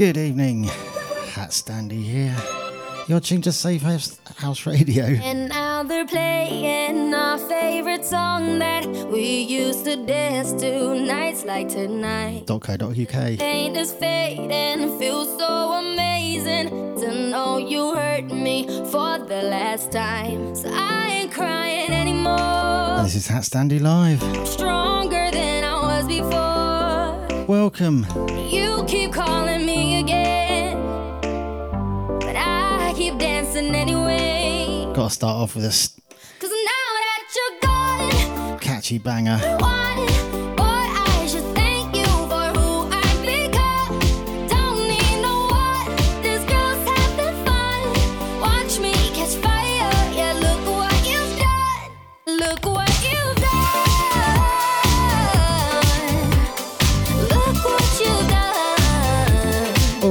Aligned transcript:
Good 0.00 0.16
evening, 0.16 0.64
HatStandy 1.34 2.02
here. 2.02 2.34
You're 3.06 3.20
tuned 3.20 3.44
to 3.44 3.50
Safehouse, 3.50 4.16
House 4.38 4.64
Radio. 4.64 5.04
And 5.04 5.50
now 5.50 5.82
they're 5.82 6.06
playing 6.06 7.12
our 7.12 7.36
favorite 7.36 8.06
song 8.06 8.60
that 8.60 8.86
we 8.86 9.42
used 9.42 9.84
to 9.84 9.96
dance 10.06 10.52
to 10.62 10.94
nights 10.94 11.44
like 11.44 11.68
tonight. 11.68 12.46
.co.uk. 12.46 13.38
Pain 13.38 13.76
is 13.76 13.92
fading, 13.92 14.98
feels 14.98 15.38
so 15.38 15.74
amazing 15.74 16.70
to 17.00 17.28
know 17.28 17.58
you 17.58 17.94
hurt 17.94 18.24
me 18.24 18.66
for 18.90 19.18
the 19.18 19.42
last 19.52 19.92
time. 19.92 20.54
So 20.56 20.70
I 20.72 21.08
ain't 21.08 21.32
crying 21.34 21.92
anymore. 21.92 23.02
This 23.02 23.16
is 23.16 23.28
HatStandy 23.28 23.82
Live. 23.82 24.22
Stronger 24.48 25.30
than 25.30 25.62
I 25.62 25.74
was 25.74 26.06
before. 26.06 26.49
Welcome. 27.50 28.06
You 28.48 28.84
keep 28.86 29.12
calling 29.12 29.66
me 29.66 29.98
again, 29.98 30.76
but 32.20 32.36
I 32.36 32.94
keep 32.96 33.18
dancing 33.18 33.74
anyway. 33.74 34.86
Got 34.94 35.08
to 35.08 35.10
start 35.10 35.34
off 35.34 35.56
with 35.56 35.64
this 35.64 36.00
Cause 36.38 36.48
now 36.48 36.86
that 37.00 37.22
you're 37.34 38.50
gone, 38.52 38.58
catchy 38.60 38.98
banger. 38.98 39.40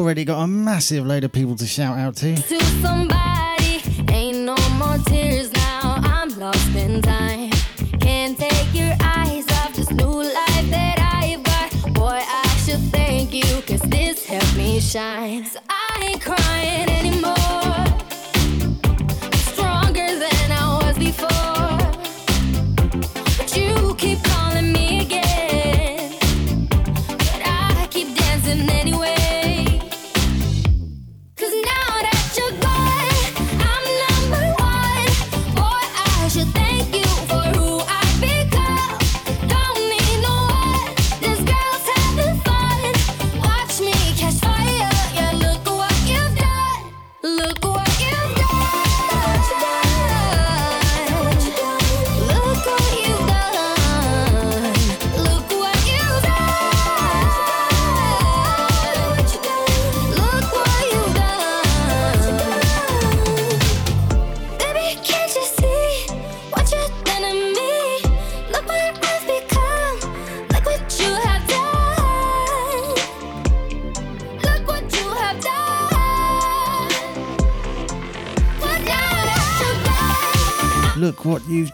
Already 0.09 0.25
got 0.25 0.41
a 0.41 0.47
massive 0.47 1.05
load 1.05 1.23
of 1.23 1.31
people 1.31 1.55
to 1.55 1.67
shout 1.67 1.99
out 1.99 2.15
to. 2.15 2.35
to 2.35 2.59
somebody. 2.81 3.79
Ain't 4.11 4.39
no 4.39 4.55
more 4.79 4.97
tears 5.05 5.53
now. 5.53 6.01
I'm 6.03 6.29
lost 6.39 6.75
in 6.75 7.03
time. 7.03 7.51
Can't 8.01 8.35
take 8.35 8.73
your 8.73 8.91
eyes 9.03 9.45
off 9.51 9.75
this 9.75 9.91
new 9.91 10.23
life 10.23 10.69
that 10.71 10.97
I've 10.99 11.43
got. 11.43 11.93
Boy, 11.93 12.21
I 12.25 12.47
should 12.65 12.81
thank 12.91 13.35
you, 13.35 13.61
cause 13.61 13.81
this 13.81 14.25
helped 14.25 14.57
me 14.57 14.79
shine. 14.79 15.45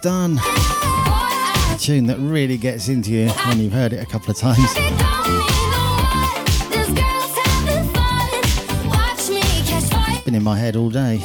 Done. 0.05 0.37
I 0.39 1.77
Tune 1.79 2.05
that 2.05 2.19
really 2.19 2.57
gets 2.57 2.89
into 2.89 3.09
you 3.09 3.27
when 3.27 3.59
you've 3.59 3.73
heard 3.73 3.91
it 3.91 4.03
a 4.03 4.05
couple 4.05 4.29
of 4.29 4.37
times. 4.37 4.57
don't 4.75 4.85
need 4.85 4.93
no 4.93 5.83
one. 5.97 6.45
This 6.69 6.89
girl's 6.89 7.35
having 7.39 7.89
fun. 7.91 8.87
Watch 8.87 9.29
me 9.29 9.41
catch 9.65 9.85
fire. 9.85 10.21
Been 10.23 10.35
in 10.35 10.43
my 10.43 10.59
head 10.59 10.75
all 10.75 10.91
day. 10.91 11.19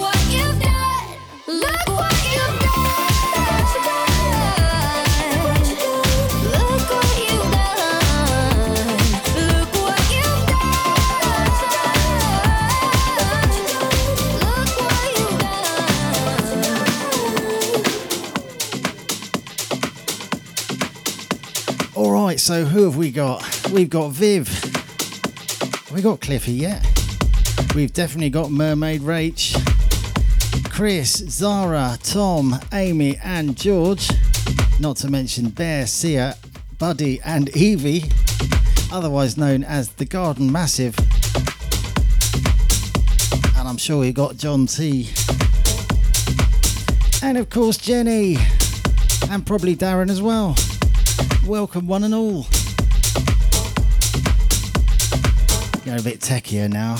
So 22.51 22.65
who 22.65 22.83
have 22.83 22.97
we 22.97 23.13
got? 23.13 23.71
We've 23.71 23.89
got 23.89 24.11
Viv. 24.11 24.49
Have 24.49 25.93
we 25.93 26.03
got 26.03 26.21
Cliffy 26.21 26.51
yet? 26.51 26.85
We've 27.77 27.93
definitely 27.93 28.31
got 28.31 28.51
Mermaid 28.51 29.03
Rach, 29.03 29.55
Chris, 30.69 31.13
Zara, 31.13 31.97
Tom, 32.03 32.59
Amy, 32.73 33.17
and 33.23 33.57
George. 33.57 34.11
Not 34.81 34.97
to 34.97 35.09
mention 35.09 35.51
Bear, 35.51 35.87
Sia, 35.87 36.37
Buddy, 36.77 37.21
and 37.25 37.57
Evie, 37.57 38.03
otherwise 38.93 39.37
known 39.37 39.63
as 39.63 39.91
the 39.91 40.05
Garden 40.05 40.51
Massive. 40.51 40.99
And 43.57 43.69
I'm 43.69 43.79
sure 43.79 44.01
we 44.01 44.11
got 44.11 44.37
John 44.37 44.67
T. 44.67 45.09
And 47.23 47.39
of 47.39 47.49
course, 47.49 47.77
Jenny. 47.77 48.39
And 49.31 49.47
probably 49.47 49.77
Darren 49.77 50.11
as 50.11 50.21
well. 50.21 50.57
Welcome, 51.47 51.87
one 51.87 52.05
and 52.05 52.15
all. 52.15 52.47
Going 55.85 55.99
a 55.99 56.03
bit 56.03 56.21
techier 56.21 56.69
now. 56.71 56.97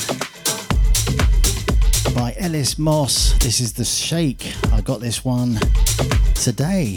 By 2.15 2.35
Ellis 2.39 2.79
Moss. 2.79 3.35
This 3.39 3.61
is 3.61 3.73
The 3.75 3.85
Shake. 3.85 4.53
I 4.73 4.81
got 4.81 5.01
this 5.01 5.25
one 5.25 5.59
today. 6.35 6.97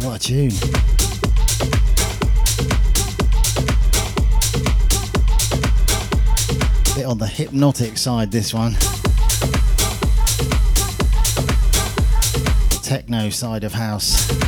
What 0.00 0.16
a 0.16 0.18
tune. 0.18 0.50
Bit 6.96 7.06
on 7.06 7.18
the 7.18 7.30
hypnotic 7.32 7.96
side, 7.96 8.32
this 8.32 8.52
one. 8.52 8.72
Techno 12.82 13.30
side 13.30 13.64
of 13.64 13.72
house. 13.72 14.47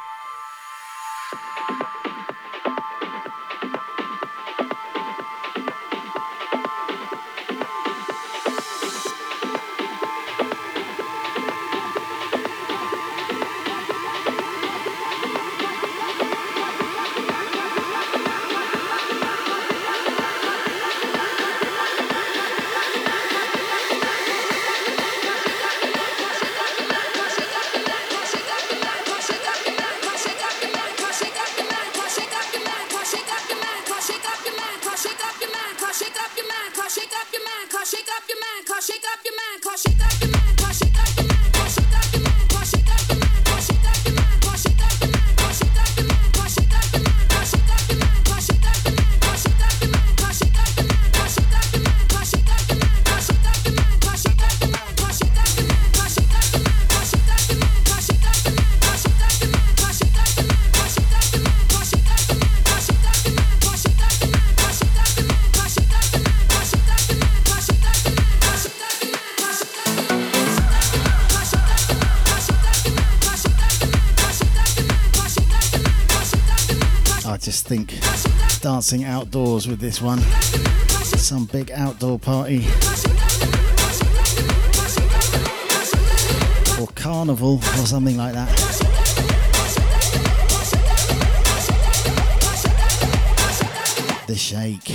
Dancing 78.73 79.03
outdoors 79.03 79.67
with 79.67 79.81
this 79.81 80.01
one. 80.01 80.17
Some 81.19 81.43
big 81.43 81.71
outdoor 81.71 82.17
party. 82.17 82.59
Or 86.79 86.87
carnival 86.95 87.55
or 87.55 87.85
something 87.85 88.15
like 88.15 88.33
that. 88.33 88.47
The 94.27 94.35
Shake. 94.37 94.87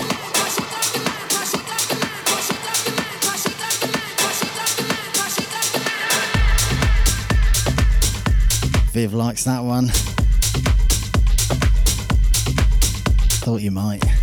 Viv 8.94 9.12
likes 9.12 9.44
that 9.44 9.62
one. 9.62 9.90
Thought 13.46 13.62
you 13.62 13.70
might. 13.70 14.16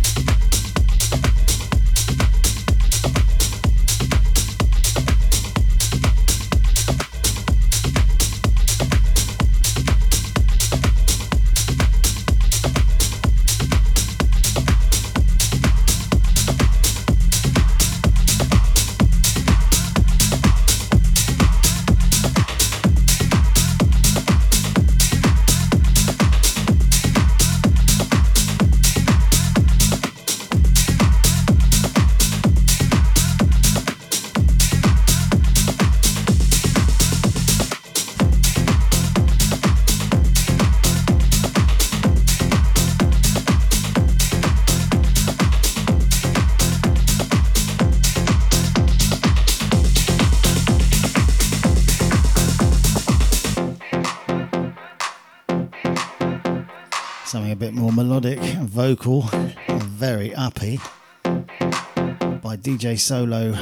DJ 62.84 62.98
Solo, 62.98 63.56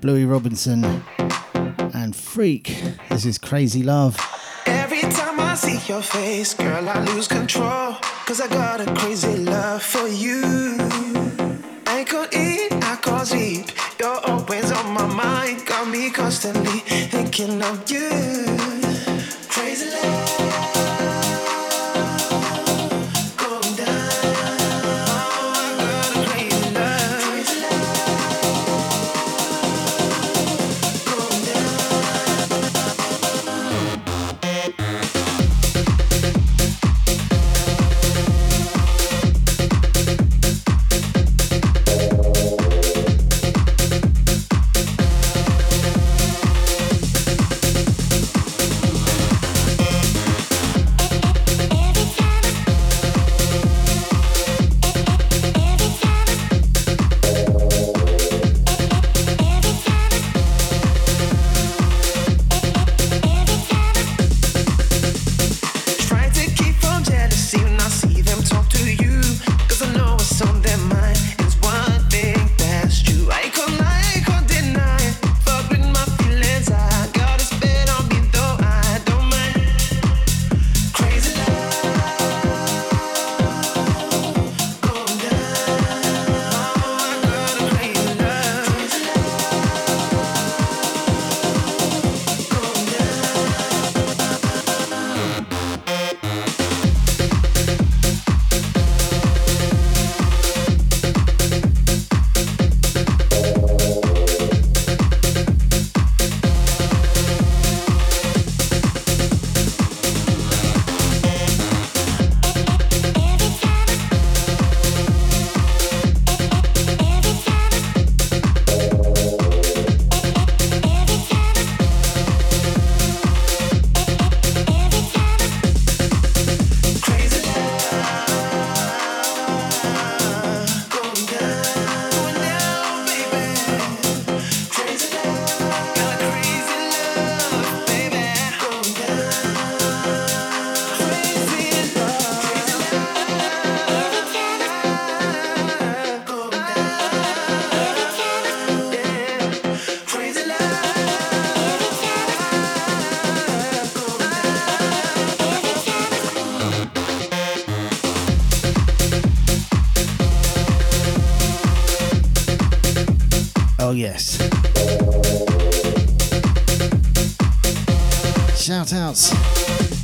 Bluey 0.00 0.24
Robinson, 0.24 0.84
and 1.94 2.12
Freq. 2.12 2.98
This 3.08 3.24
is 3.24 3.38
Crazy 3.38 3.84
Love. 3.84 4.18
Every 4.66 5.02
time 5.02 5.38
I 5.38 5.54
see 5.54 5.78
your 5.86 6.02
face, 6.02 6.54
girl, 6.54 6.88
I 6.88 7.04
lose 7.04 7.28
control. 7.28 7.94
Cause 8.26 8.40
I 8.40 8.48
got 8.48 8.80
a 8.80 8.92
crazy 8.96 9.36
love 9.36 9.80
for 9.80 10.08
you. 10.08 10.42
I 11.86 12.02
could 12.02 12.34
eat, 12.34 12.72
I 12.72 12.96
could 13.00 13.28
sleep. 13.28 13.70
You're 14.00 14.18
always 14.26 14.72
on 14.72 14.92
my 14.92 15.06
mind, 15.06 15.64
got 15.64 15.86
me 15.88 16.10
constantly 16.10 16.80
thinking 17.12 17.62
of 17.62 17.88
you. 17.88 18.47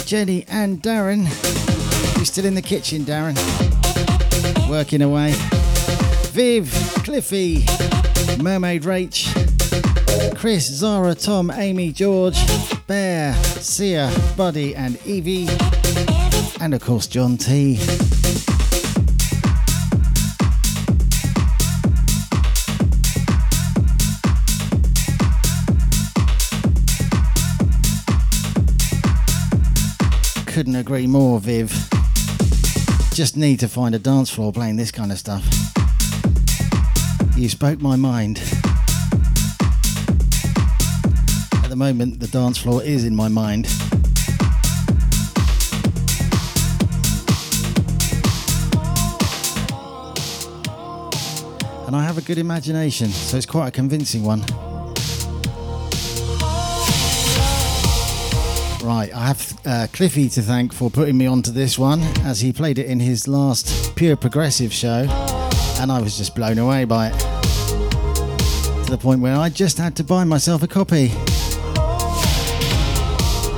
Jenny 0.05 0.45
and 0.49 0.83
Darren. 0.83 1.25
You're 2.17 2.25
still 2.25 2.45
in 2.45 2.55
the 2.55 2.63
kitchen, 2.63 3.03
Darren. 3.03 3.39
Working 4.69 5.03
away. 5.03 5.35
Viv, 6.33 6.71
Cliffy, 7.05 7.65
Mermaid 8.43 8.83
Rach, 8.83 9.27
Chris, 10.37 10.67
Zara, 10.67 11.15
Tom, 11.15 11.51
Amy, 11.51 11.93
George, 11.93 12.39
Bear, 12.87 13.35
Sia, 13.35 14.13
Buddy, 14.37 14.75
and 14.75 14.99
Evie. 15.07 15.49
And 16.61 16.75
of 16.75 16.83
course, 16.83 17.07
John 17.07 17.37
T. 17.37 17.79
Couldn't 30.55 30.77
agree 30.77 31.09
more, 31.09 31.41
Viv. 31.41 31.73
Just 33.13 33.37
need 33.37 33.59
to 33.59 33.67
find 33.67 33.93
a 33.93 33.99
dance 33.99 34.31
floor 34.31 34.53
playing 34.53 34.77
this 34.77 34.93
kind 34.93 35.11
of 35.11 35.19
stuff. 35.19 35.45
You 37.37 37.49
spoke 37.49 37.81
my 37.81 37.97
mind. 37.97 38.39
At 41.55 41.71
the 41.71 41.75
moment, 41.77 42.21
the 42.21 42.29
dance 42.29 42.57
floor 42.57 42.85
is 42.85 43.05
in 43.05 43.17
my 43.17 43.27
mind. 43.27 43.67
And 51.89 51.97
I 51.97 52.05
have 52.05 52.17
a 52.17 52.23
good 52.23 52.39
imagination, 52.39 53.09
so 53.09 53.37
it's 53.37 53.45
quite 53.45 53.67
a 53.67 53.73
convincing 53.73 54.23
one. 54.23 54.45
Right, 58.85 59.11
I 59.15 59.29
have 59.29 59.61
uh, 59.65 59.87
Cliffy 59.95 60.29
to 60.29 60.43
thank 60.43 60.75
for 60.75 60.91
putting 60.91 61.17
me 61.17 61.25
onto 61.25 61.51
this 61.51 61.79
one 61.79 62.03
as 62.23 62.41
he 62.41 62.53
played 62.53 62.79
it 62.79 62.85
in 62.85 63.01
his 63.01 63.27
last 63.27 63.97
Pure 63.97 64.17
Progressive 64.17 64.75
show, 64.75 65.07
and 65.81 65.91
I 65.91 66.03
was 66.03 66.19
just 66.19 66.35
blown 66.35 66.59
away 66.59 66.85
by 66.85 67.09
it. 67.09 67.19
To 68.85 68.91
the 68.91 68.99
point 68.99 69.23
where 69.23 69.37
I 69.37 69.49
just 69.49 69.79
had 69.79 69.97
to 69.97 70.05
buy 70.05 70.25
myself 70.25 70.63
a 70.63 70.69
copy. 70.69 71.09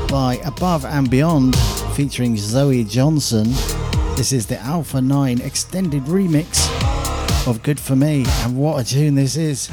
By 0.08 0.40
Above 0.44 0.84
and 0.84 1.10
Beyond, 1.10 1.56
featuring 1.96 2.36
Zoe 2.36 2.84
Johnston. 2.84 3.48
This 4.14 4.30
is 4.30 4.46
the 4.46 4.60
Alpha 4.60 5.00
9 5.00 5.40
extended 5.40 6.04
remix 6.04 6.68
of 7.48 7.64
Good 7.64 7.80
For 7.80 7.96
Me, 7.96 8.24
and 8.44 8.56
what 8.56 8.80
a 8.80 8.88
tune 8.88 9.16
this 9.16 9.36
is! 9.36 9.68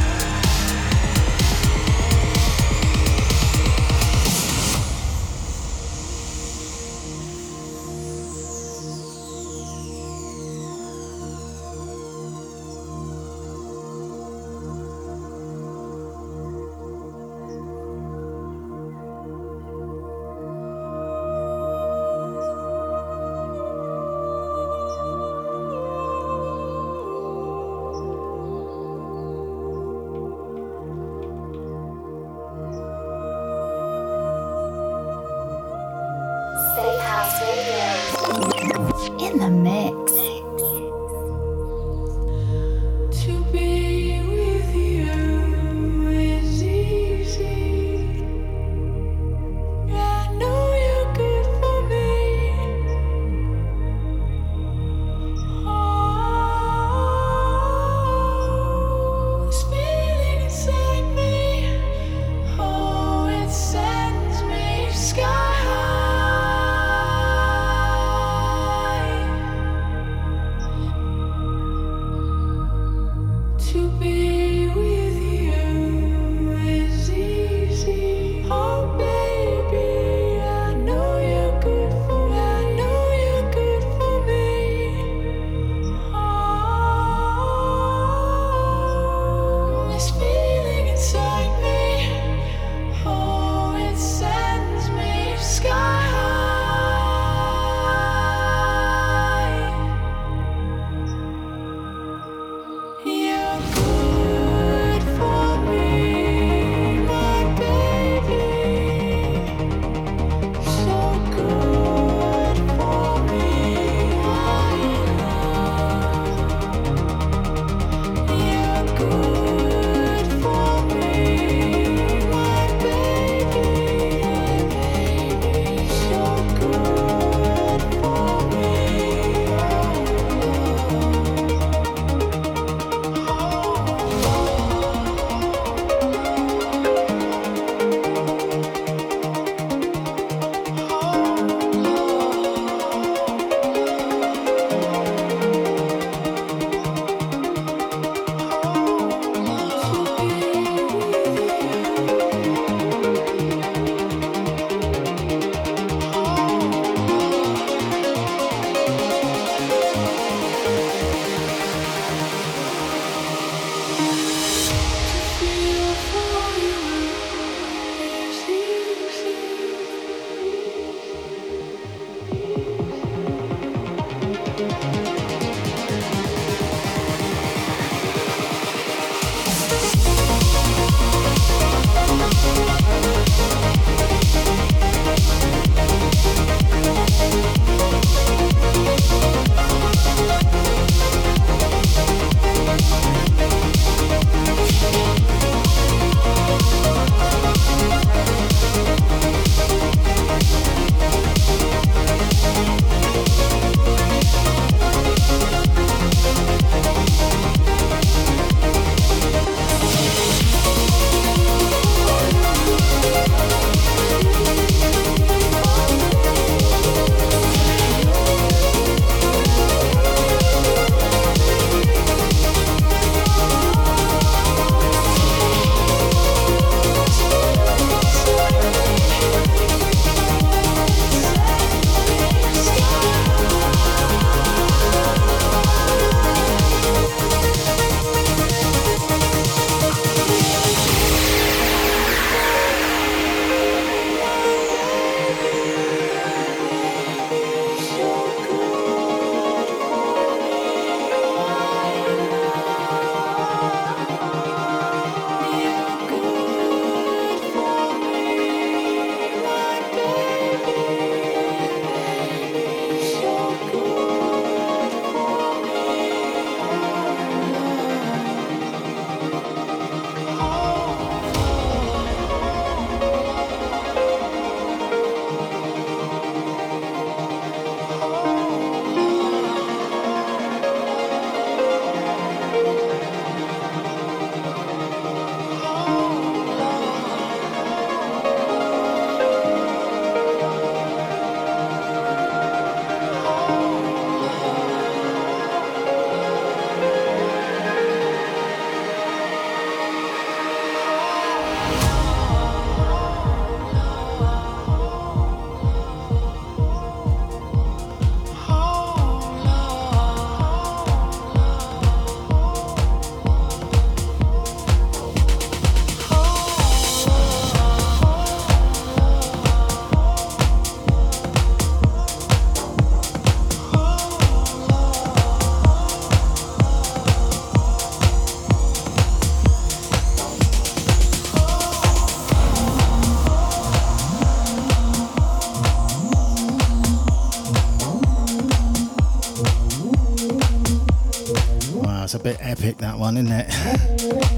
Bit 342.37 342.45
epic, 342.45 342.77
that 342.77 342.97
one, 342.97 343.17
isn't 343.17 343.31
it? 343.31 343.47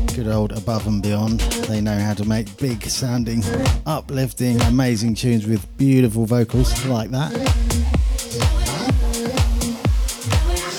Good 0.16 0.28
old 0.28 0.52
Above 0.52 0.88
and 0.88 1.02
Beyond. 1.02 1.40
They 1.70 1.82
know 1.82 1.98
how 1.98 2.14
to 2.14 2.26
make 2.26 2.58
big 2.58 2.84
sounding, 2.84 3.44
uplifting, 3.86 4.60
amazing 4.62 5.16
tunes 5.16 5.46
with 5.46 5.66
beautiful 5.78 6.26
vocals 6.26 6.86
like 6.86 7.10
that. 7.12 7.32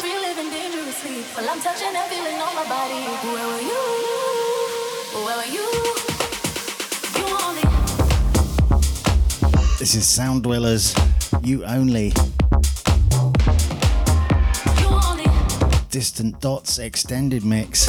Free 0.00 0.18
living 0.18 0.50
dangerously. 0.50 1.24
Well, 1.36 1.48
I'm 1.50 1.60
touching 1.60 1.94
and 1.94 2.10
feeling 2.10 2.38
on 2.40 2.54
my 2.54 2.68
body. 2.68 3.04
Where 3.32 3.46
were 3.46 3.60
you? 3.60 3.84
Where 5.24 5.36
were 5.36 5.50
you? 5.56 5.66
You 7.16 7.24
only, 7.46 7.64
This 9.78 9.94
is 9.94 10.06
Sound 10.06 10.42
Dwellers, 10.42 10.94
You 11.42 11.64
Only, 11.64 12.12
Distant 15.96 16.38
Dots 16.42 16.78
Extended 16.78 17.42
Mix. 17.42 17.88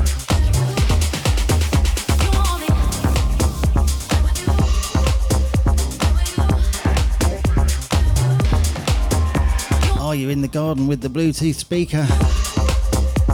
garden 10.51 10.87
with 10.87 11.01
the 11.01 11.07
Bluetooth 11.07 11.55
speaker 11.55 12.05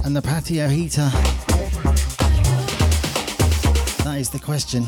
and 0.06 0.16
the 0.16 0.22
patio 0.22 0.68
heater? 0.68 1.10
That 4.04 4.18
is 4.20 4.30
the 4.30 4.40
question. 4.40 4.86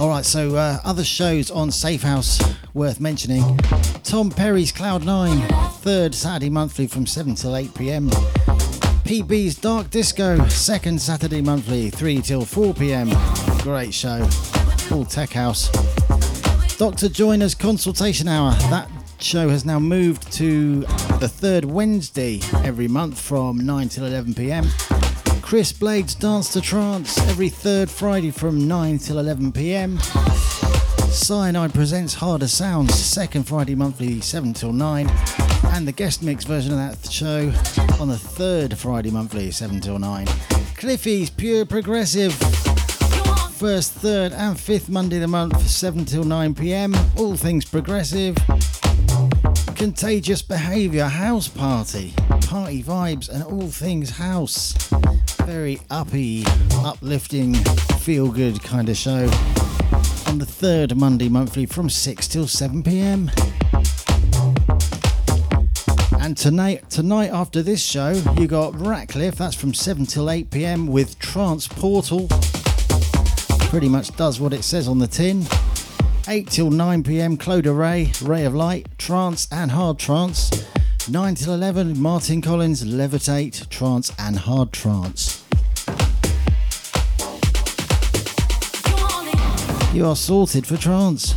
All 0.00 0.08
right, 0.08 0.24
so 0.24 0.54
uh, 0.56 0.78
other 0.84 1.04
shows 1.04 1.50
on 1.50 1.70
Safehouse 1.70 2.56
worth 2.74 3.00
mentioning. 3.00 3.58
Tom 4.02 4.30
Perry's 4.30 4.70
Cloud 4.70 5.04
Nine, 5.04 5.40
third 5.80 6.14
Saturday 6.14 6.50
monthly 6.50 6.86
from 6.86 7.06
7 7.06 7.34
till 7.34 7.56
8 7.56 7.74
pm. 7.74 8.10
PB's 9.04 9.54
Dark 9.56 9.90
Disco, 9.90 10.46
second 10.48 11.00
Saturday 11.00 11.40
monthly, 11.40 11.90
3 11.90 12.20
till 12.22 12.44
4 12.44 12.74
pm. 12.74 13.10
Great 13.62 13.94
show. 13.94 14.24
Full 14.88 15.04
tech 15.04 15.30
house. 15.30 15.70
Dr. 16.76 17.08
Joiner's 17.08 17.54
consultation 17.54 18.28
hour. 18.28 18.52
That 18.70 18.90
show 19.26 19.48
has 19.48 19.64
now 19.64 19.80
moved 19.80 20.30
to 20.30 20.82
the 21.18 21.28
third 21.28 21.64
Wednesday 21.64 22.38
every 22.62 22.86
month 22.86 23.20
from 23.20 23.58
9 23.58 23.88
till 23.88 24.06
11 24.06 24.34
pm. 24.34 24.64
Chris 25.42 25.72
Blade's 25.72 26.14
Dance 26.14 26.52
to 26.52 26.60
Trance 26.60 27.18
every 27.22 27.48
third 27.48 27.90
Friday 27.90 28.30
from 28.30 28.68
9 28.68 28.98
till 28.98 29.18
11 29.18 29.50
pm. 29.50 29.98
Cyanide 31.10 31.74
presents 31.74 32.14
Harder 32.14 32.46
Sounds, 32.46 32.94
second 32.94 33.48
Friday 33.48 33.74
monthly, 33.74 34.20
7 34.20 34.54
till 34.54 34.72
9. 34.72 35.10
And 35.72 35.88
the 35.88 35.92
guest 35.92 36.22
mix 36.22 36.44
version 36.44 36.72
of 36.72 36.78
that 36.78 37.10
show 37.10 37.52
on 38.00 38.06
the 38.06 38.18
third 38.18 38.78
Friday 38.78 39.10
monthly, 39.10 39.50
7 39.50 39.80
till 39.80 39.98
9. 39.98 40.28
Cliffy's 40.76 41.30
Pure 41.30 41.66
Progressive, 41.66 42.32
first, 43.54 43.92
third, 43.92 44.32
and 44.32 44.58
fifth 44.58 44.88
Monday 44.88 45.16
of 45.16 45.22
the 45.22 45.28
month, 45.28 45.60
7 45.66 46.04
till 46.04 46.22
9 46.22 46.54
pm. 46.54 46.94
All 47.16 47.36
things 47.36 47.64
progressive. 47.64 48.36
Contagious 49.76 50.40
Behaviour 50.40 51.04
House 51.04 51.48
Party, 51.48 52.14
party 52.46 52.82
vibes, 52.82 53.28
and 53.28 53.44
all 53.44 53.68
things 53.68 54.08
house. 54.08 54.72
Very 55.44 55.78
uppy, 55.90 56.44
uplifting, 56.76 57.54
feel 58.00 58.32
good 58.32 58.62
kind 58.62 58.88
of 58.88 58.96
show. 58.96 59.28
On 60.28 60.38
the 60.38 60.46
third 60.46 60.96
Monday 60.96 61.28
monthly 61.28 61.66
from 61.66 61.90
6 61.90 62.26
till 62.26 62.46
7 62.46 62.82
pm. 62.82 63.30
And 66.20 66.38
tonight, 66.38 66.88
tonight 66.88 67.28
after 67.28 67.62
this 67.62 67.84
show, 67.84 68.12
you 68.38 68.46
got 68.46 68.74
Ratcliffe. 68.80 69.36
That's 69.36 69.54
from 69.54 69.74
7 69.74 70.06
till 70.06 70.30
8 70.30 70.50
pm 70.50 70.86
with 70.86 71.18
Transportal. 71.18 72.30
Pretty 73.68 73.90
much 73.90 74.16
does 74.16 74.40
what 74.40 74.54
it 74.54 74.64
says 74.64 74.88
on 74.88 74.98
the 74.98 75.06
tin. 75.06 75.44
8 76.28 76.48
till 76.48 76.70
9 76.70 77.04
pm, 77.04 77.36
Claude 77.36 77.66
Ray, 77.66 78.10
Ray 78.20 78.44
of 78.44 78.54
Light, 78.54 78.88
Trance 78.98 79.46
and 79.52 79.70
Hard 79.70 80.00
Trance. 80.00 80.50
9 81.08 81.34
till 81.36 81.54
11, 81.54 82.00
Martin 82.00 82.42
Collins, 82.42 82.82
Levitate, 82.82 83.68
Trance 83.68 84.12
and 84.18 84.36
Hard 84.36 84.72
Trance. 84.72 85.44
You 89.94 90.00
You 90.00 90.06
are 90.06 90.16
sorted 90.16 90.66
for 90.66 90.76
trance. 90.76 91.36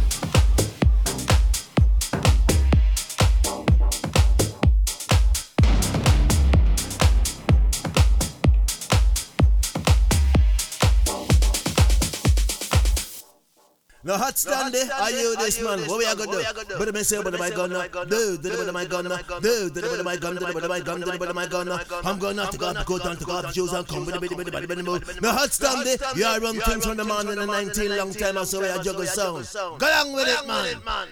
No 14.10 14.18
hot 14.18 14.40
stand 14.40 14.74
there. 14.74 14.92
Are 14.92 15.12
you 15.12 15.36
this 15.36 15.62
man? 15.62 15.82
What 15.82 16.00
we 16.00 16.06
are 16.06 16.16
gonna 16.16 16.32
do? 16.66 16.76
But 16.80 16.96
me 16.96 17.04
say, 17.04 17.22
but 17.22 17.38
my 17.38 17.52
gun, 17.52 17.70
do, 17.70 18.38
do, 18.40 18.66
but 18.66 18.74
my 18.74 18.86
gun, 18.86 19.04
do, 19.04 19.70
do, 19.70 19.82
but 19.82 20.04
my 20.04 20.18
gun, 20.18 20.36
do, 20.36 20.52
but 20.52 20.68
my 20.68 20.80
gun, 20.80 21.02
do, 21.02 21.18
but 21.20 21.36
my 21.36 21.46
gun. 21.46 21.70
I'm 22.04 22.18
gonna 22.18 22.48
to 22.48 22.58
go, 22.58 22.74
go 22.86 22.98
down 22.98 23.18
to 23.18 23.26
go 23.26 23.38
up 23.38 23.54
shoes 23.54 23.72
and 23.72 23.88
come 23.88 24.08
with 24.08 24.16
the 24.16 24.20
bitty, 24.20 24.34
bitty, 24.34 24.66
bitty, 24.66 24.82
move. 24.82 25.22
No 25.22 25.32
hot 25.32 25.54
stand 25.54 25.86
there. 25.86 25.98
You 26.16 26.26
are 26.26 26.40
run 26.40 26.60
things 26.60 26.88
from 26.88 26.98
the 26.98 27.06
man 27.06 27.28
in 27.28 27.36
the 27.36 27.46
19 27.46 27.98
long 27.98 28.12
time, 28.12 28.40
or 28.40 28.46
so 28.46 28.62
we 28.62 28.68
are 28.70 28.82
juggle 28.82 29.06
sound. 29.06 29.48
Go 29.78 29.88
along 29.88 30.14
with 30.14 30.28
it, 30.28 30.48
man. 30.48 31.08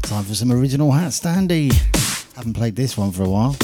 Time 0.00 0.24
for 0.24 0.34
some 0.34 0.50
original 0.50 0.88
HatStandy. 0.90 1.70
Haven't 2.34 2.54
played 2.54 2.76
this 2.76 2.96
one 2.96 3.12
for 3.12 3.24
a 3.24 3.28
while. 3.28 3.56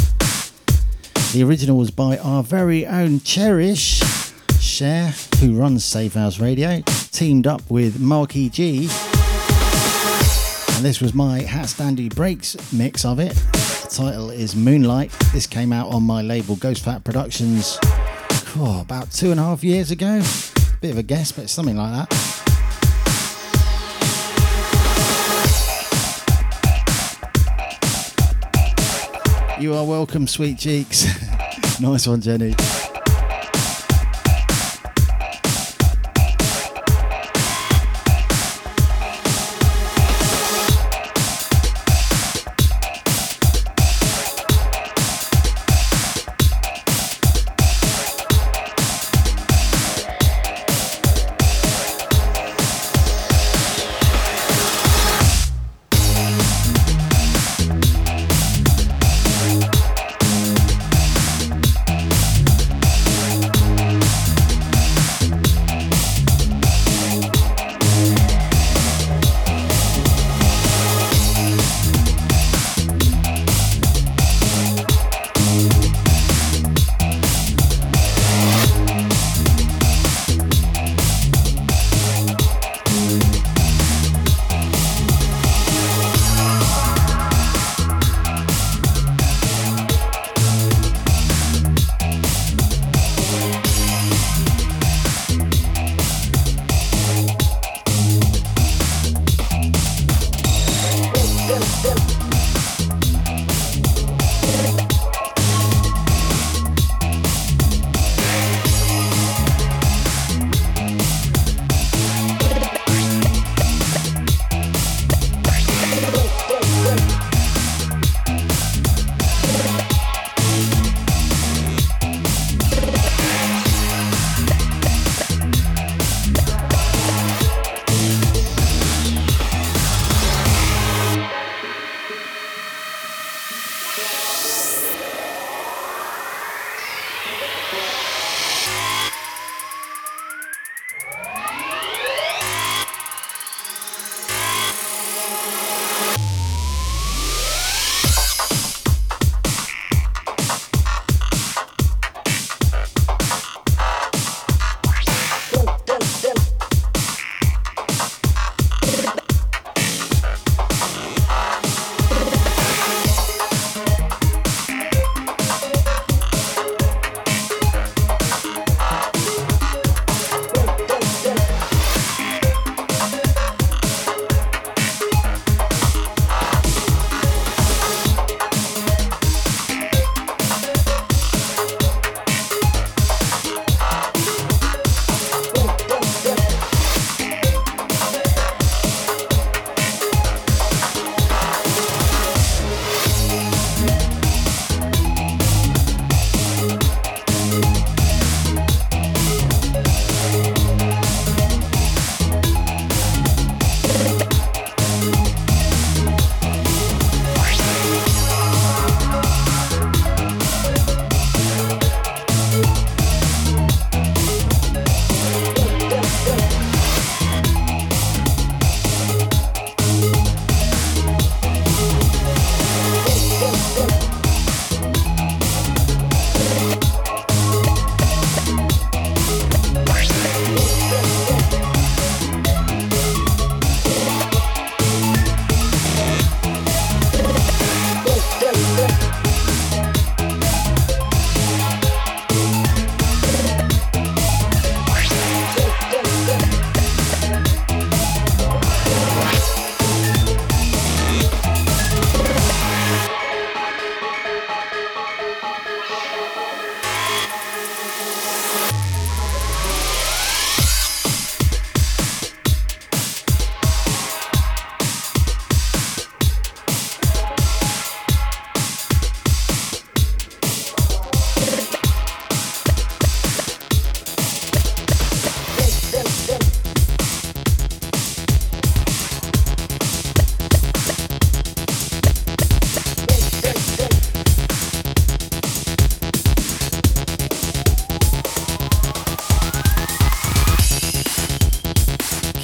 The 1.32 1.42
original 1.42 1.78
was 1.78 1.90
by 1.90 2.18
our 2.18 2.42
very 2.42 2.84
own 2.84 3.20
Cherish 3.20 4.31
Cher, 4.62 5.12
who 5.40 5.54
runs 5.54 5.84
Safehouse 5.84 6.40
Radio, 6.40 6.82
teamed 7.10 7.48
up 7.48 7.68
with 7.68 7.98
Mark 7.98 8.36
EG. 8.36 8.60
And 10.76 10.84
this 10.84 11.00
was 11.00 11.12
my 11.14 11.40
HatStandy 11.40 12.14
Breaks 12.14 12.56
mix 12.72 13.04
of 13.04 13.18
it. 13.18 13.34
The 13.34 13.88
title 13.90 14.30
is 14.30 14.54
Moonlight. 14.54 15.10
This 15.32 15.48
came 15.48 15.72
out 15.72 15.88
on 15.88 16.04
my 16.04 16.22
label 16.22 16.54
Ghost 16.54 16.84
Fat 16.84 17.02
Productions 17.02 17.76
oh, 18.56 18.80
about 18.80 19.10
two 19.10 19.32
and 19.32 19.40
a 19.40 19.42
half 19.42 19.64
years 19.64 19.90
ago. 19.90 20.22
Bit 20.80 20.92
of 20.92 20.98
a 20.98 21.02
guess, 21.02 21.32
but 21.32 21.50
something 21.50 21.76
like 21.76 21.92
that. 21.92 22.38
You 29.60 29.74
are 29.74 29.84
welcome, 29.84 30.28
sweet 30.28 30.58
cheeks. 30.58 31.04
nice 31.80 32.06
one, 32.06 32.20
Jenny. 32.20 32.54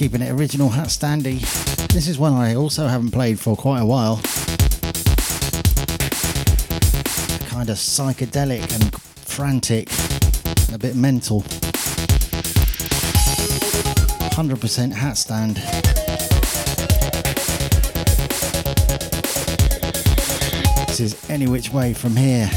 Keeping 0.08 0.26
it 0.26 0.32
original 0.32 0.70
HatStandy. 0.70 1.38
This 1.88 2.08
is 2.08 2.18
one 2.18 2.32
I 2.32 2.54
also 2.54 2.86
haven't 2.86 3.10
played 3.10 3.38
for 3.38 3.54
quite 3.54 3.80
a 3.80 3.84
while. 3.84 4.16
Kind 7.50 7.68
of 7.68 7.76
psychedelic 7.76 8.62
and 8.74 8.94
frantic, 9.00 9.90
a 10.72 10.78
bit 10.78 10.96
mental. 10.96 11.42
100% 14.32 14.92
hat 14.94 15.18
stand. 15.18 15.56
This 20.86 21.00
is 21.00 21.30
Any 21.30 21.46
Which 21.48 21.70
Way 21.70 21.92
From 21.92 22.16
Here. 22.16 22.48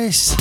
Chris. 0.00 0.32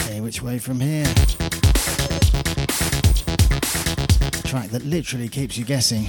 Okay, 0.00 0.20
which 0.22 0.40
way 0.40 0.58
from 0.58 0.80
here? 0.80 1.04
Track 4.44 4.70
that 4.70 4.82
literally 4.86 5.28
keeps 5.28 5.58
you 5.58 5.66
guessing. 5.66 6.06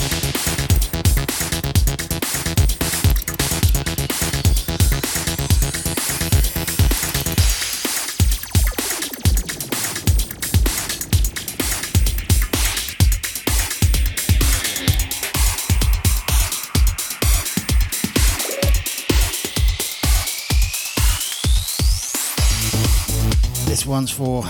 One's 23.88 24.12
for 24.12 24.43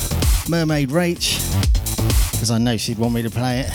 Mermaid 0.50 0.90
Rach, 0.90 1.38
because 2.32 2.50
I 2.50 2.58
know 2.58 2.78
she'd 2.78 2.98
want 2.98 3.14
me 3.14 3.22
to 3.22 3.30
play 3.30 3.60
it. 3.60 3.70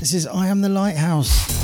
This 0.00 0.12
is 0.14 0.26
I 0.26 0.48
Am 0.48 0.60
the 0.60 0.68
Lighthouse. 0.68 1.59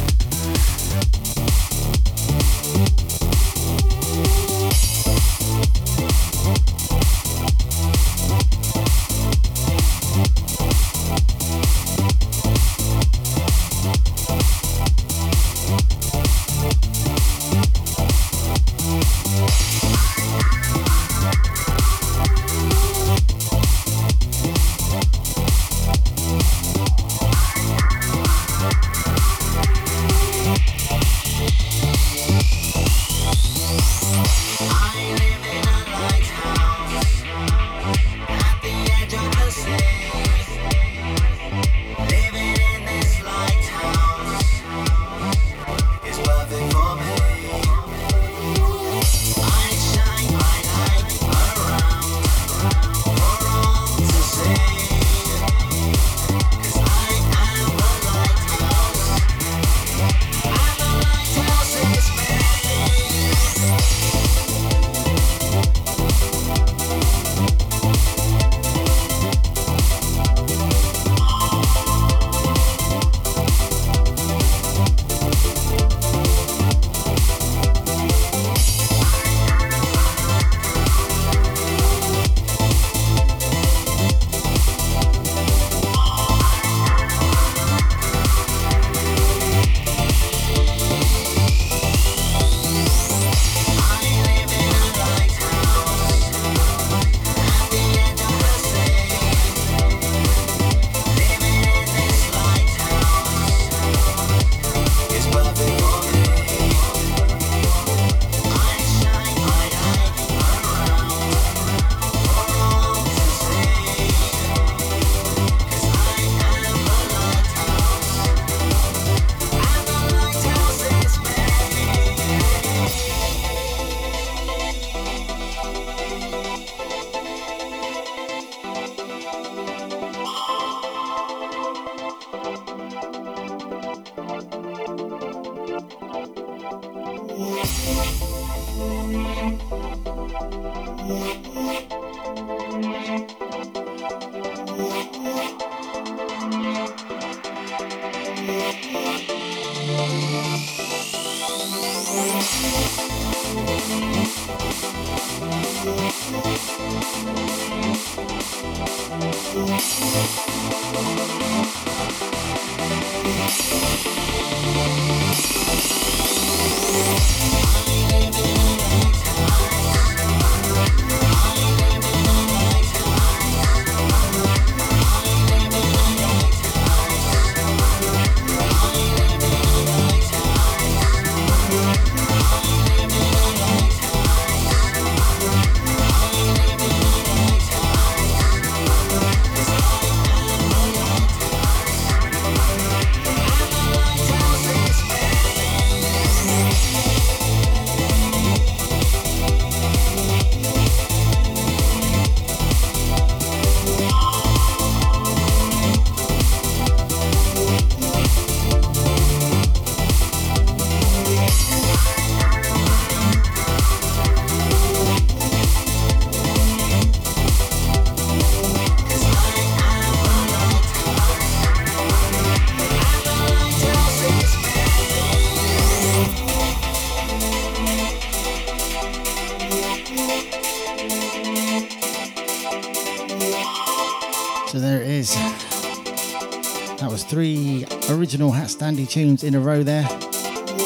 Standy 238.76 239.08
tunes 239.08 239.42
in 239.42 239.54
a 239.54 239.58
row 239.58 239.82
there. 239.82 240.06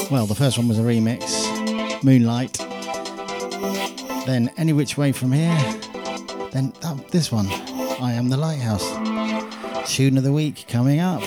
Well, 0.09 0.25
the 0.25 0.33
first 0.33 0.57
one 0.57 0.69
was 0.69 0.79
a 0.79 0.81
remix, 0.81 2.01
Moonlight. 2.05 2.57
Then 4.25 4.49
Any 4.55 4.71
Which 4.71 4.97
Way 4.97 5.11
From 5.11 5.33
Here. 5.33 5.57
Then 6.53 6.71
oh, 6.85 7.03
this 7.11 7.33
one, 7.33 7.47
I 8.01 8.13
Am 8.13 8.29
the 8.29 8.37
Lighthouse. 8.37 8.89
Tune 9.93 10.17
of 10.17 10.23
the 10.23 10.31
week 10.31 10.67
coming 10.69 11.01
up. 11.01 11.21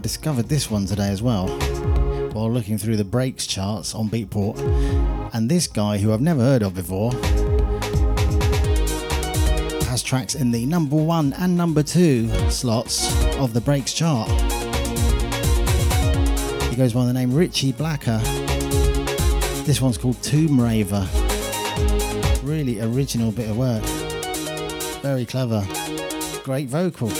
I 0.00 0.02
discovered 0.02 0.48
this 0.48 0.70
one 0.70 0.86
today 0.86 1.10
as 1.10 1.20
well 1.20 1.46
while 2.32 2.50
looking 2.50 2.78
through 2.78 2.96
the 2.96 3.04
breaks 3.04 3.46
charts 3.46 3.94
on 3.94 4.08
Beatport. 4.08 4.58
And 5.34 5.46
this 5.46 5.66
guy, 5.66 5.98
who 5.98 6.14
I've 6.14 6.22
never 6.22 6.40
heard 6.40 6.62
of 6.62 6.74
before, 6.74 7.12
has 9.90 10.02
tracks 10.02 10.34
in 10.34 10.52
the 10.52 10.64
number 10.64 10.96
one 10.96 11.34
and 11.34 11.54
number 11.54 11.82
two 11.82 12.30
slots 12.48 13.14
of 13.36 13.52
the 13.52 13.60
breaks 13.60 13.92
chart. 13.92 14.30
He 16.70 16.76
goes 16.76 16.94
by 16.94 17.04
the 17.04 17.12
name 17.12 17.34
Richie 17.34 17.72
Blacker. 17.72 18.22
This 19.66 19.82
one's 19.82 19.98
called 19.98 20.22
Tomb 20.22 20.58
Raver. 20.58 21.06
Really 22.42 22.80
original 22.80 23.32
bit 23.32 23.50
of 23.50 23.58
work. 23.58 23.82
Very 25.02 25.26
clever. 25.26 25.62
Great 26.42 26.68
vocal. 26.68 27.10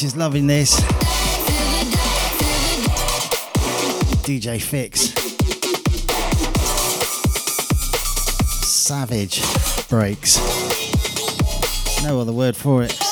Is 0.00 0.16
loving 0.16 0.46
this. 0.46 0.80
DJ 4.22 4.58
Fixx. 4.60 5.12
Savage 8.62 9.42
breaks. 9.88 10.38
No 12.04 12.20
other 12.20 12.32
word 12.32 12.54
for 12.54 12.84
it. 12.84 13.07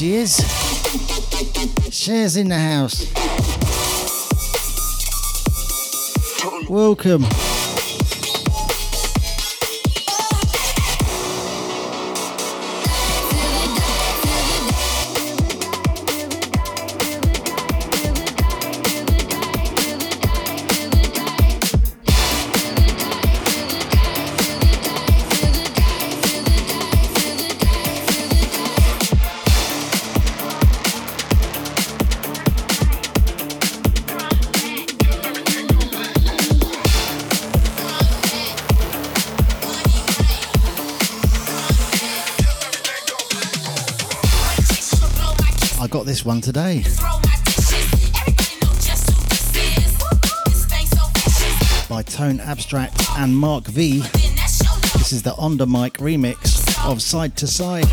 She 0.00 0.14
is. 0.14 0.38
In 2.38 2.48
the 2.48 2.58
house. 2.58 3.04
Welcome. 6.70 7.49
This 46.20 46.26
one 46.26 46.42
today. 46.42 46.82
By 51.88 52.02
Tone 52.02 52.40
Abstract 52.40 53.02
and 53.16 53.34
Mark 53.34 53.64
V. 53.64 54.00
This 54.98 55.12
is 55.14 55.22
the 55.22 55.30
Ondamike 55.38 55.96
remix 55.96 56.86
of 56.86 57.00
Side 57.00 57.38
to 57.38 57.46
Side. 57.46 57.86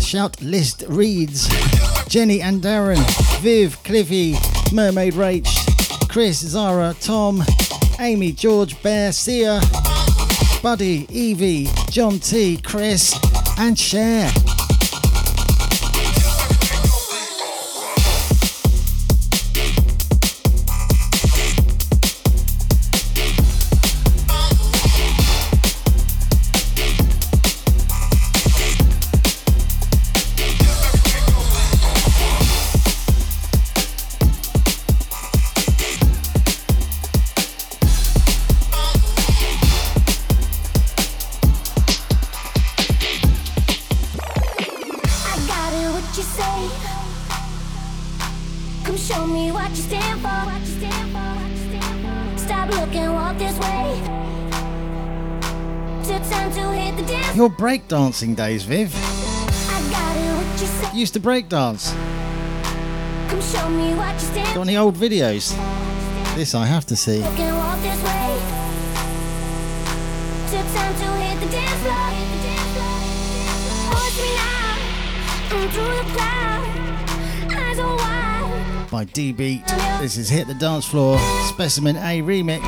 Shout 0.00 0.40
list, 0.40 0.82
reads 0.88 1.46
Jenny 2.08 2.40
and 2.40 2.62
Darren, 2.62 2.98
Viv, 3.40 3.76
Cliffy, 3.84 4.34
Mermaid 4.72 5.12
Rach, 5.14 6.08
Chris, 6.08 6.38
Zara, 6.38 6.94
Tom, 7.00 7.42
Amy, 7.98 8.32
George, 8.32 8.82
Bear, 8.82 9.12
Sia, 9.12 9.60
Buddy, 10.62 11.06
Evie, 11.10 11.68
John 11.90 12.18
T, 12.18 12.56
Chris, 12.56 13.14
and 13.58 13.78
Cher. 13.78 14.49
Breakdancing 57.70 58.34
days, 58.34 58.64
Viv. 58.64 58.92
I 58.96 59.80
got 59.92 60.16
it. 60.16 60.34
What 60.34 60.60
you 60.60 60.66
say? 60.66 60.98
Used 60.98 61.14
to 61.14 61.20
breakdance. 61.20 61.94
Come 63.28 63.40
show 63.40 63.68
me 63.68 63.94
what 63.94 64.12
you 64.14 64.20
stand 64.20 64.54
Got 64.56 64.62
any 64.62 64.76
old 64.76 64.96
videos? 64.96 65.54
This 66.34 66.52
I 66.56 66.66
have 66.66 66.84
to 66.86 66.96
see. 66.96 67.20
Look 67.20 67.38
and 67.38 67.56
walk 67.56 67.78
this 67.80 68.02
way. 68.02 68.40
Took 70.50 70.66
time 70.74 70.94
to 70.98 71.06
hit 71.22 71.38
the 71.38 71.46
dance 71.52 71.80
floor. 71.82 72.10
Watch 73.94 74.16
me 74.18 74.30
now. 74.34 74.74
I'm 75.52 75.68
through 75.70 75.94
the 75.94 76.06
cloud. 76.10 76.62
Eyes 77.56 77.78
are 77.78 77.96
wide. 77.96 78.90
By 78.90 79.04
D 79.04 79.30
Beat. 79.30 79.64
This 80.00 80.16
is 80.16 80.28
Hit 80.28 80.48
the 80.48 80.54
Dance 80.54 80.86
Floor 80.86 81.20
Specimen 81.46 81.94
A 81.98 82.20
remix. 82.20 82.62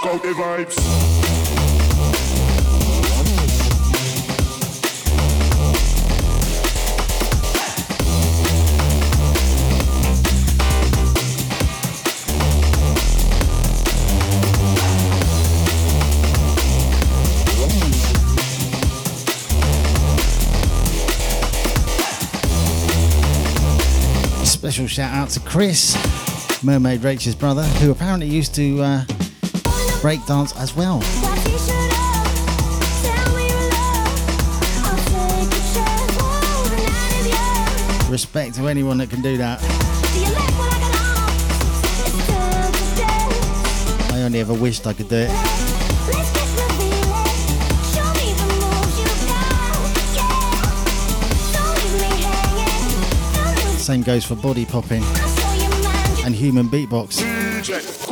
Check 0.00 0.14
out 0.14 0.22
the 0.22 0.28
vibes. 0.28 0.74
Special 24.44 24.86
shout 24.86 25.12
out 25.12 25.30
to 25.30 25.40
Chris, 25.40 25.96
Mermaid 26.62 27.02
Rachel's 27.02 27.34
brother, 27.34 27.64
who 27.64 27.90
apparently 27.90 28.28
used 28.28 28.54
to 28.54 28.80
uh, 28.82 29.04
breakdance 30.00 30.56
as 30.56 30.76
well. 30.76 30.98
Respect 38.10 38.54
to 38.56 38.68
anyone 38.68 38.98
that 38.98 39.10
can 39.10 39.20
do 39.20 39.36
that. 39.36 39.60
I 44.12 44.22
only 44.22 44.40
ever 44.40 44.54
wished 44.54 44.86
I 44.86 44.92
could 44.92 45.08
do 45.08 45.16
it. 45.16 45.30
Same 53.78 54.02
goes 54.02 54.24
for 54.24 54.36
body 54.36 54.64
popping 54.64 55.02
and 56.24 56.34
human 56.34 56.68
beatbox. 56.68 58.07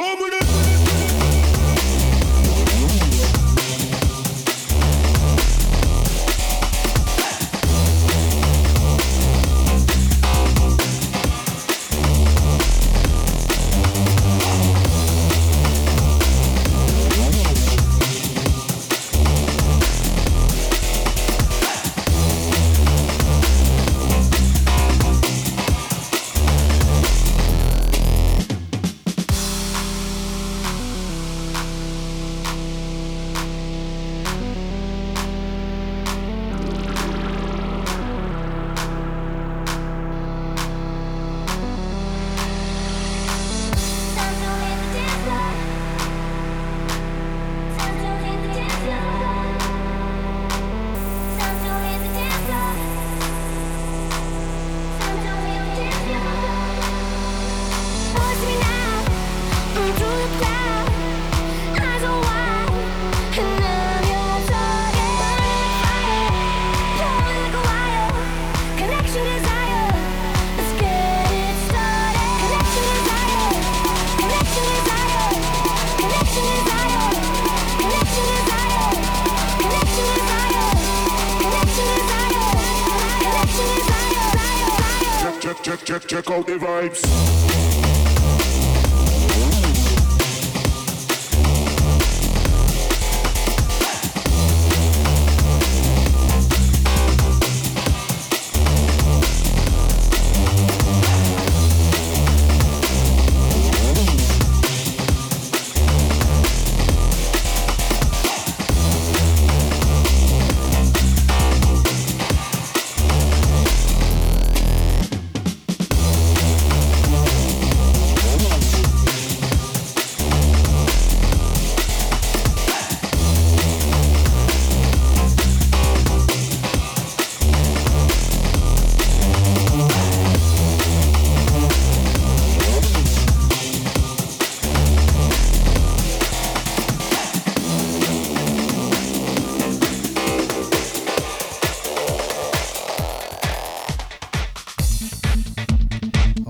Vibes. 86.58 87.05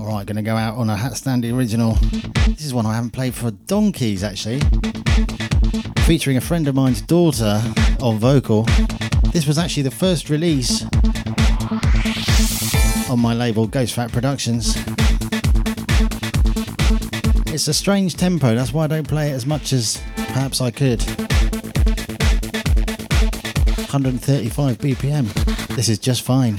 Right, 0.07 0.25
to 0.25 0.41
go 0.41 0.55
out 0.55 0.77
on 0.77 0.89
a 0.89 0.95
HatStandy 0.95 1.53
original. 1.53 1.95
This 2.47 2.63
is 2.63 2.73
one 2.73 2.85
I 2.85 2.93
haven't 2.95 3.09
played 3.09 3.35
for 3.35 3.51
donkeys, 3.51 4.23
actually. 4.23 4.61
Featuring 6.05 6.37
a 6.37 6.41
friend 6.41 6.65
of 6.69 6.75
mine's 6.75 7.01
daughter 7.01 7.61
on 7.99 8.17
vocal. 8.17 8.63
This 9.33 9.45
was 9.45 9.57
actually 9.57 9.83
the 9.83 9.91
first 9.91 10.29
release 10.29 10.83
on 13.09 13.19
my 13.19 13.33
label, 13.33 13.67
Ghost 13.67 13.95
Fat 13.95 14.09
Productions. 14.13 14.77
It's 17.47 17.67
a 17.67 17.73
strange 17.73 18.15
tempo, 18.15 18.55
that's 18.55 18.71
why 18.71 18.85
I 18.85 18.87
don't 18.87 19.07
play 19.09 19.31
it 19.31 19.33
as 19.33 19.45
much 19.45 19.73
as 19.73 20.01
perhaps 20.15 20.61
I 20.61 20.71
could. 20.71 21.03
135 23.91 24.77
BPM. 24.77 25.75
This 25.75 25.89
is 25.89 25.99
just 25.99 26.21
fine. 26.21 26.57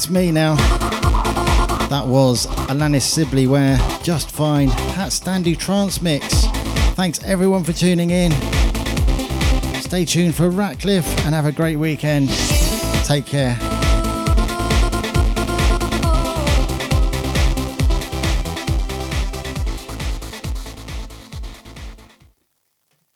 That's 0.00 0.08
me 0.08 0.32
now. 0.32 0.54
That 1.88 2.06
was 2.06 2.46
Alanis 2.70 3.02
Sibley 3.02 3.46
Ware, 3.46 3.76
Just 4.02 4.30
Fine, 4.30 4.70
HatStandy 4.70 5.58
Trance 5.58 6.00
Mix. 6.00 6.46
Thanks 6.94 7.22
everyone 7.22 7.64
for 7.64 7.74
tuning 7.74 8.08
in. 8.08 8.32
Stay 9.82 10.06
tuned 10.06 10.34
for 10.34 10.48
Ratcliffe 10.48 11.06
and 11.26 11.34
have 11.34 11.44
a 11.44 11.52
great 11.52 11.76
weekend. 11.76 12.30
Take 13.04 13.26
care. 13.26 13.58